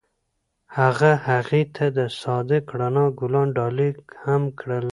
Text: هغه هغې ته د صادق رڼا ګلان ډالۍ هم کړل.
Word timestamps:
هغه 0.77 1.11
هغې 1.27 1.63
ته 1.75 1.85
د 1.97 1.99
صادق 2.21 2.65
رڼا 2.79 3.05
ګلان 3.19 3.47
ډالۍ 3.57 3.89
هم 4.23 4.43
کړل. 4.59 4.87